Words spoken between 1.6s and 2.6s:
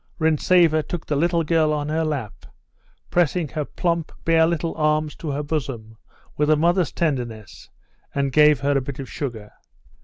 on her lap,